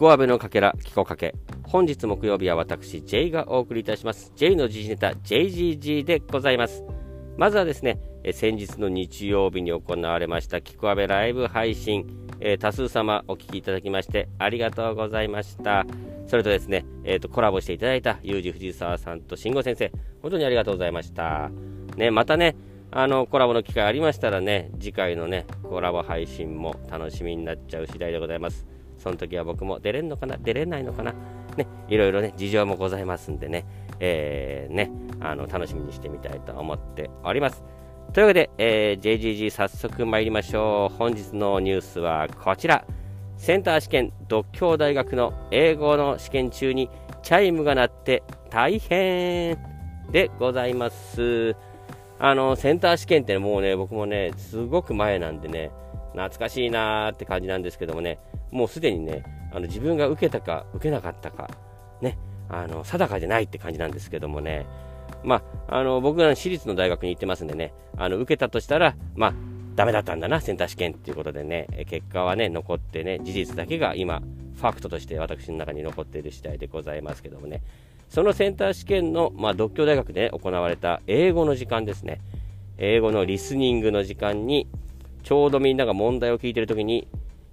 [0.00, 1.34] こあべのかけら、キコかけ。
[1.62, 4.32] 本日木曜日は私、J がお送りいたします。
[4.34, 6.82] J の時事ネタ、JGG でございます。
[7.36, 12.06] まずはですね、え先日の日曜日に行われましたキコアベライブ配信、
[12.40, 15.84] えー、多数様お聞きいただきましてありがとうございました。
[16.28, 21.50] それとですね、えーと、コラボしていただいたユージ藤沢さんと慎吾先生、本当にありがとうございました。
[21.98, 22.56] ね、またね、
[22.90, 28.79] あのコラボの機会ありましたらね、次回のね、コラボ配信も楽しみになっちゃう次第でございます。
[29.00, 31.14] その時は僕も出れんのかな、出れないのかな、
[31.56, 33.64] ね、いろいろね、事情もございますんでね、
[33.98, 34.90] えー、ね、
[35.20, 37.64] あの楽しみにしてみたいと思っております。
[38.12, 40.96] というわけで、えー、JGG 早速参りましょう。
[40.96, 42.84] 本日のニュースはこちら。
[43.36, 46.90] センター試験、独協大学の英語の試験中に
[47.22, 49.56] チャイムが鳴って大変
[50.12, 51.56] でございます。
[52.18, 55.70] あの、センター試験ってもうね、僕もね、すごく前なんでね、
[56.12, 58.18] 懐かしいなーって感じなんですけどもね、
[58.50, 61.50] もうすでにね、あの自分が受けたか受けなかったか、
[62.00, 64.66] ね、あの定かじゃないって感じなんですけどもね、
[65.24, 69.34] まあ、あの僕ら私立の大学に行ってますんでね、あの受けたとしたら、まあ、
[69.76, 74.22] ダメだったんだな、センター試験っていうことでね、結果はね、残ってね、事実だけが今、
[74.56, 77.62] ファクトとして私の中に残っている次第でございますけどもね、
[78.08, 82.20] そのセンター試験の、まあ、独協大学で行われた英語の時間ですね、
[82.78, 84.66] 英語のリスニングの時間に、
[85.22, 87.06] ちょうどみんなが問題を聞いてるときに、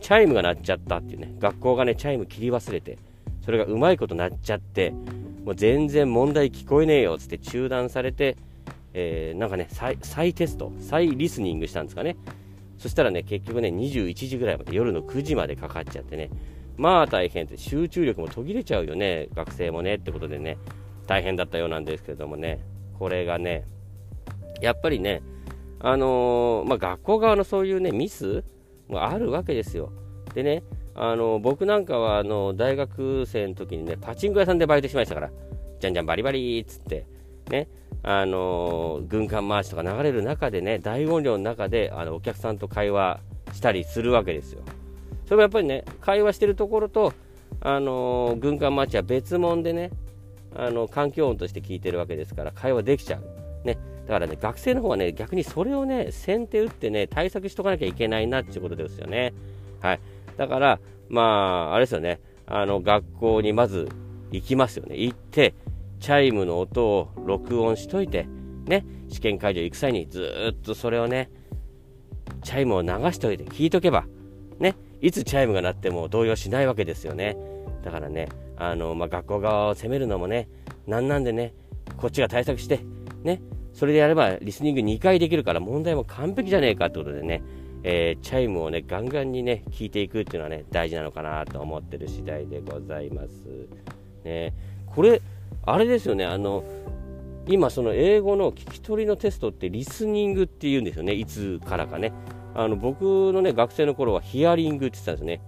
[0.00, 2.98] チャイムが鳴っちゃったっていうね、学校がね、チャイム切り忘れて、
[3.44, 4.90] それがうまいこと鳴っちゃって、
[5.44, 8.36] もう全然問題聞こえねえよっつって中断されて、
[8.94, 12.16] えー、なんかね再、再テスト、再リスニングしたんですかね。
[12.78, 16.30] そしたらね、結局ね、21時ぐらいまで、夜の9時までかかっちゃってね、
[16.76, 20.58] まあ大変って、集中力も途切れちゃうよね、学生もねってことでね、
[21.06, 22.60] 大変だったようなんですけれどもね、
[22.98, 23.64] これがね、
[24.60, 25.22] やっぱりね、
[25.80, 28.44] あのー、まあ、学校側のそういうね、ミス
[28.88, 29.92] もあるわけですよ。
[30.34, 30.62] でね、
[30.94, 35.30] あの僕なんかはあの大学生の時にねパチンコ屋さんでバイトしましたから。
[35.80, 37.06] じゃんじゃんバリバリっつって。
[37.50, 37.68] ね
[38.02, 43.20] あの軍艦マーチとか流れる中でね大音量の中であのお客さんと会話
[43.52, 44.62] したりするわけですよ。
[45.24, 47.12] それもやっぱりね会話してるところと
[47.60, 49.90] あの軍艦マーチは別物でね
[50.54, 53.66] あの環境音として聞いてるわけですから会話できちゃう。
[53.66, 53.78] ね。
[54.08, 59.32] だからね学生の方はね逆にそれをね先手打ってね対策しとかなきゃいけないなっていうことですよね
[59.80, 60.00] はい
[60.38, 60.80] だから、
[61.10, 61.22] ま
[61.72, 63.88] あ、あれですよね、あの、学校にまず
[64.30, 64.96] 行きますよね。
[64.96, 65.52] 行って、
[66.00, 68.26] チャイムの音を録音しといて、
[68.66, 71.28] ね、試験会場行く際にずっとそれをね、
[72.44, 74.06] チャイムを流しといて聞いとけば、
[74.60, 77.36] ね、いつチャイムが鳴っても動揺しないわけですよね。
[77.82, 80.48] だからね、あの、まあ、学校側を責めるのもね、
[80.86, 81.52] なんなんでね、
[81.96, 82.80] こっちが対策して、
[83.24, 83.42] ね、
[83.72, 87.42] それでやればリスニング2回できるから問題も完璧じゃねえかってことでね、
[87.82, 93.28] えー、チャイムをね、ガンガンにね、聞いていくっていうのはね、大事なのかなと思ってる次第でございます。
[94.24, 94.52] ね、
[94.86, 95.22] これ、
[95.64, 96.64] あれですよね、あの、
[97.46, 102.12] 今、その英語の聞き取りのテストってリスニングって言うんですよね、いつからかね。
[102.54, 105.40] あの僕のね、学生の頃はヒアリングって言ってたんですね。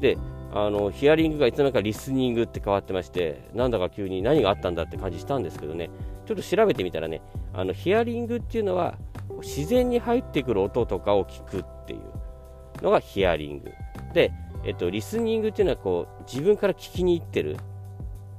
[0.00, 0.18] で、
[0.52, 5.90] あのヒアリングがいつの間にかリスニングって変わってまして、なんだか急に何があったんだって感じしたんですけどね、
[6.26, 7.22] ちょっと調べてみたらね、
[7.54, 8.98] あのヒアリングっていうのは、
[9.42, 13.70] 自然に入ってくる音とかを聞くっていうのがヒアリング。
[14.12, 14.32] で、
[14.64, 17.56] えっと、リスニングっていうのはこう自分から聞きに行ってる。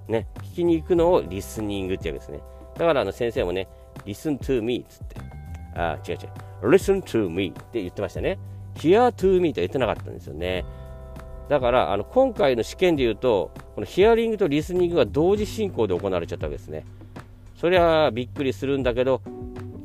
[0.07, 2.39] ね、聞きに行くのをリスニングって言うんですね。
[2.77, 3.67] だからあの先生もね、
[4.05, 5.15] listen to me っつって、
[5.75, 6.17] あ、違う違
[6.63, 8.37] う、listen to me って言ってましたね。
[8.75, 10.63] hear to me と言ってなかったんですよね。
[11.49, 16.85] だからあの今回の試験で言うと、このヒアリングとリスニングが同時進行で行われちゃったわけですね。
[17.57, 19.21] そりゃびっくりするんだけど、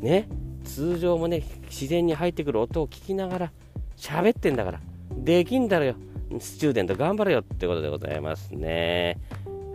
[0.00, 0.28] ね、
[0.64, 3.52] 通常もね自然に入ってくる音を聞きながら
[3.96, 4.80] 喋ってんだから
[5.16, 5.94] できんだろよ。
[6.38, 9.18] スチューデント頑張れよってことでございますね。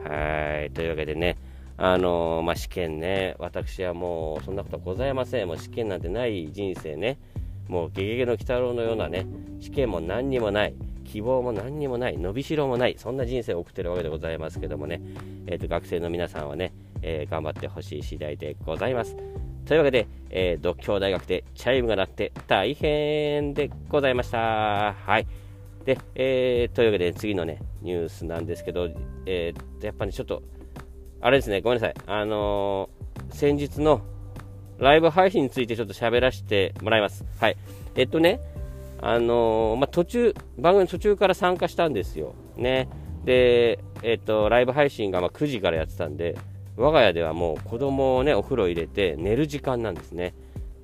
[0.04, 0.72] はい。
[0.72, 1.38] というわけでね
[1.78, 5.48] あのー、まあ、試験ね私はもうそんなことはございません。
[5.48, 7.18] もう試験なんてない人生ね。
[7.68, 9.26] もうゲゲゲの鬼太郎のようなね
[9.60, 10.74] 試験も何にもない
[11.04, 15.02] 希望も何にもない伸びしろもないそんな人生を送ってるわけでございますけどもね、
[15.48, 19.16] えー、と学生の皆さんはね、えー、頑張ってほしい次第でございます
[19.68, 24.94] というわけで、えー、独協大学でチャイムが鳴って大変でございました。
[24.94, 25.28] はい。
[25.84, 28.90] で、えー、というわけで次のね、ニュースなんですけど、
[29.26, 30.42] えー、やっぱり、ね、ちょっと、
[31.20, 31.96] あれですね、ごめんなさい。
[32.08, 34.02] あのー、先日の
[34.80, 37.26] ライブ配信についてちょっと喋らせてもらいます。
[37.40, 37.58] はい。
[37.96, 38.40] えっとね、
[39.02, 42.36] あのー、まあ、途中、番組途中から参加したんですよ。
[42.56, 42.88] ね。
[43.26, 46.38] で、えっと、ライブ配信がま9時からやってたんで、
[46.78, 50.34] 我が家ではもう子供をね、お風呂入れて寝る時間なんですね。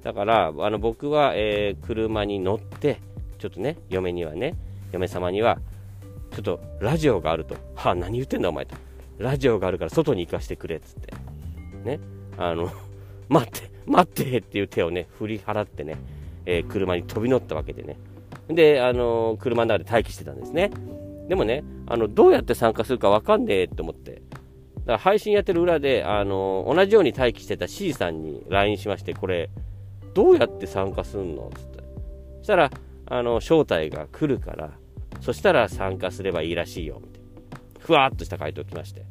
[0.01, 2.99] だから、あの僕は、えー、車に乗って、
[3.37, 4.55] ちょっとね、嫁にはね、
[4.91, 5.59] 嫁様には、
[6.31, 8.75] ちょっとラジオがあると、はあ、何言ってんだお前と、
[9.19, 11.13] ラジオがあるから外に行かしてくれっつって、
[11.83, 11.99] ね、
[12.37, 12.71] あの、
[13.29, 15.97] 待って、待ってっていう手をね、振り払ってね、
[16.45, 17.97] えー、車に飛び乗ったわけでね、
[18.47, 20.71] で、あの、車の中で待機してたんですね。
[21.29, 24.21] でもね、あの、どうやって参加するかわかんねえと思って、
[24.85, 29.49] だから配信やってる裏で、あの、同じように待機してた C さんに LINE しまして、これ、
[30.13, 31.49] どうやって参加すんの？
[31.55, 31.83] つって。
[32.39, 32.71] そしたら、
[33.05, 34.71] あの、招待が来るから、
[35.21, 37.29] そしたら参加すればいいらしいよ、みたいな。
[37.79, 39.03] ふわっとした回答来まして。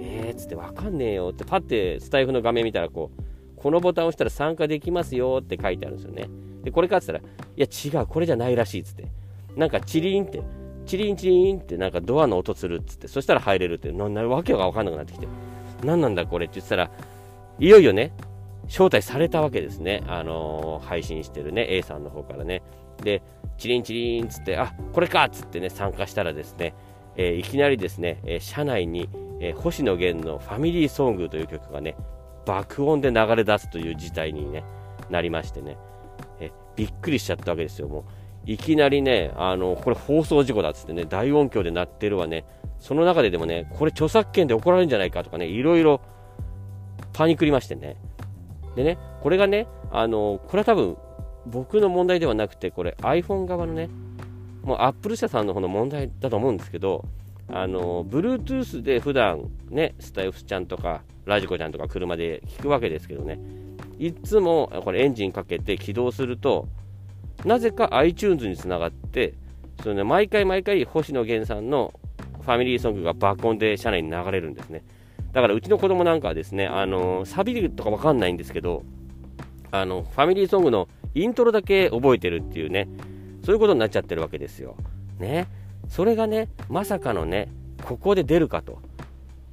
[0.00, 3.22] えーっつってわかんねえよって、パッてスタイフの画面見たら、こう、
[3.56, 6.28] このボタンを押したら参加できますよって書いてあるんですよね。
[6.62, 7.66] で、これかって言ったら、いや
[8.00, 9.08] 違う、これじゃないらしいつって。
[9.56, 10.40] なんかチリンって、
[10.90, 15.28] チリンチリンってなんかドアの音するっつって、そしたら入れるって、ななわけがわかんなくなってきて、
[15.84, 16.90] 何なんだこれって言ってたら、
[17.60, 18.12] いよいよね、
[18.64, 20.02] 招待されたわけですね。
[20.08, 22.62] あのー、配信してるね、A さんの方からね。
[23.04, 23.22] で、
[23.56, 26.74] チリンチリンっつって、あ、これかっつってね、参加したらですね、
[27.14, 29.08] えー、いきなりですね、えー、車内に、
[29.40, 31.94] え星野源のファミリーソングという曲がね、
[32.46, 34.64] 爆音で流れ出すという事態に、ね、
[35.08, 35.78] なりましてね、
[36.40, 37.86] えびっくりしちゃったわけですよ。
[37.86, 38.04] もう
[38.46, 42.44] いきなりね、あのこれ放送事故だっつってね、大音響で鳴ってるわね、
[42.78, 46.00] その中ででもね、これ著作権で怒られるんじゃないかとかね、いろいろ
[47.12, 47.96] パニクりましてね。
[48.76, 50.96] でね、これがね、あのこれは多分
[51.46, 53.88] 僕の問題ではなくて、これ iPhone 側のね、
[54.62, 57.04] もう Apple 社さんの方の問題だと思うんですけど、
[57.48, 63.38] あの Bluetooth で普段ね、スタイフちゃんとか、ラジコちゃんとか車で聞くわけですけどね、
[63.98, 66.68] いつもこれエンジンかけて起動すると、
[67.44, 69.34] なぜか iTunes につながって、
[69.82, 71.92] そのね、毎回毎回星野源さんの
[72.42, 74.82] ファミリーソングが爆音で車内に流れるんですね。
[75.32, 78.82] だからうちの子供なんかはですね、あのサビとかわかんないんですけど、
[79.70, 82.88] あの、ファミリーソングのイントロだけ覚えてるっていうね、
[83.44, 84.76] そういうことになっちゃってるわけですよ。
[85.18, 85.48] ね。
[85.88, 87.48] それがね、まさかのね、
[87.84, 88.80] ここで出るかと。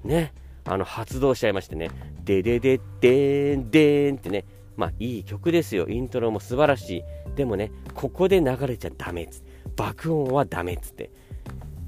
[0.04, 0.34] ね。
[0.66, 1.90] あの、発動しちゃいましてね、
[2.26, 4.44] ででででーんでーんってね、
[4.78, 5.88] まあいい曲ですよ。
[5.90, 7.04] イントロも素晴らしい。
[7.36, 9.48] でもね、ここで流れちゃダメっつって。
[9.76, 11.12] 爆音はダメっつって。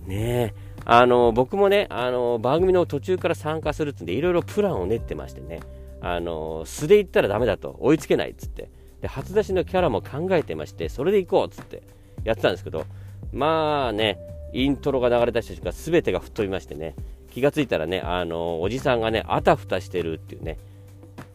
[0.05, 0.53] ねえ。
[0.85, 5.61] あの、僕もね、あの、番組の途中から参加するってんで、いろいろプランを練ってましてね、
[6.01, 7.77] あの、素で行ったらダメだと。
[7.79, 8.69] 追いつけないっつって。
[9.01, 11.83] で初出しのキャラも考えてましてそれで行こうっつって
[12.23, 12.85] やってたんですけど
[13.31, 14.17] まあね
[14.53, 16.95] イントロが流れ出した瞬間全てが吹っ飛びましてね
[17.31, 20.57] 気がついたらねあのおじさんがねあたふたしてるっていうね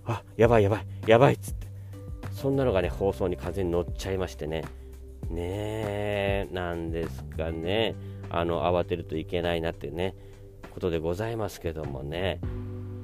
[0.06, 1.67] あやばいやばいやばいっつって。
[2.33, 4.62] そんなのがね放送に完全に乗っちゃいましてね。
[5.31, 7.95] ねえなんですかね。
[8.31, 10.15] あの慌てるといけないなってね
[10.73, 12.41] ことでございますけどもね。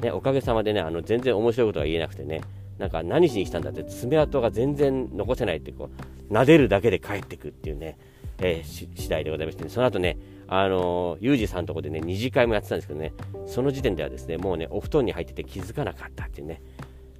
[0.03, 2.41] ねおかげさまでねあの全然面白いことが言えなくてね。
[2.79, 5.91] なんか何しに来たんだって爪痕が全然残せないってこ
[6.31, 7.99] う撫でるだけで帰ってくっていうね、
[8.39, 10.17] えー、次第でございまして、ね、その後ね
[10.49, 13.13] あの、ユージさんのとこでね二次会もやってたんですけどね。
[13.47, 16.63] その時点ではですねもうねお布団に入ってて気づかなかったっていうね。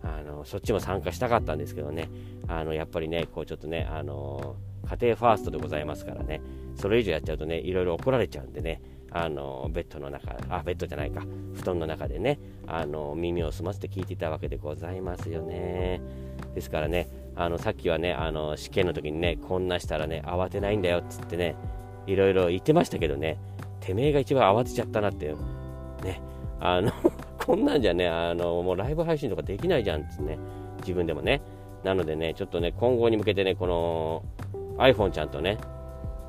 [0.03, 2.09] あのそっちも参加したかったんですけどね。
[2.49, 4.57] あのやっぱりねこうちょっとねあの
[4.89, 6.41] 家庭ファーストでございますからね。
[6.77, 8.81] それ以上やっちゃうとねいろいろ怒られちゃうんでね。
[9.13, 11.23] あのベッドの中あベッドじゃないか。
[11.55, 16.01] 布団の中でねあの耳を澄ませて聞いていたわけでございますよね。
[16.55, 21.57] ですからねあのさっきはねあの試験の時にねこんなしたらね慌てないんだよっつってね
[22.07, 23.39] いろいろ言ってましたけどね
[23.81, 25.35] てめえが一番慌てちゃったなって
[26.05, 26.23] ね。
[26.61, 26.93] あの
[27.51, 30.39] こんなんじゃねあのもうライブ配信とかできないじゃんってね
[30.83, 31.43] 自分でもね
[31.83, 34.23] なのでねちょっとね今後に向けてねこの
[34.79, 35.59] iPhone ちゃんとね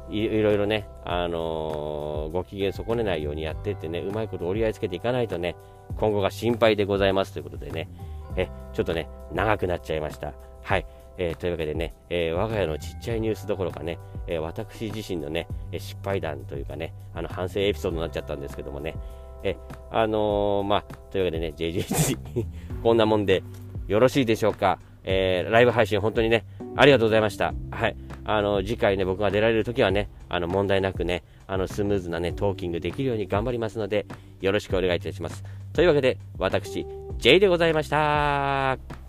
[0.10, 5.56] いろいろね、あのー、ご機嫌損ねないようにやってってね、うまいこと折り合いつけていかないとね、
[5.96, 7.88] 今後が心配でございますということでね、
[8.36, 10.34] えちょっとね、長くなっちゃいました。
[10.64, 10.86] はい。
[11.18, 18.98] えー、というわけでね、えー、我が家のちっちゃいニュースどころかね、え、私自身のね、失敗談というかね、あの反省エピソードになっちゃったんですけどもね、
[19.44, 19.56] え
[19.92, 22.18] あのまあ、というわけでね、JJC
[22.84, 23.44] こんなもんで
[23.88, 24.80] よろしいでしょうか。
[25.04, 26.46] えライブ配信本当にね、
[26.76, 27.54] ありがとうございました。
[27.72, 27.96] はい。
[28.24, 34.06] あの、次回ね、僕が出られる時はね、あの、問題なくね、あの、スムーズなね、トーキングできるように頑張りますので、
[34.42, 35.44] よろしくお願いいたします。
[35.74, 36.86] というわけで、私、
[37.18, 39.01] J でございました。